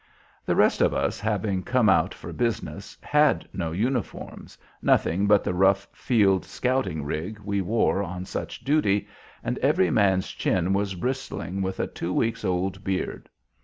[0.47, 5.53] The rest of us, having come out for business, had no uniforms, nothing but the
[5.53, 9.07] rough field, scouting rig we wore on such duty,
[9.43, 13.29] and every man's chin was bristling with a two weeks' old beard.